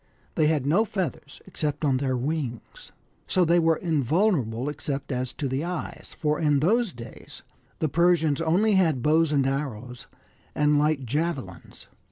[0.33, 2.91] They had no feathers except on their wings.
[3.27, 7.43] So they were in vulnerable except as to the eyes for in those days
[7.77, 10.07] the Persians only had bows and arrows,
[10.55, 11.85] and light javelins.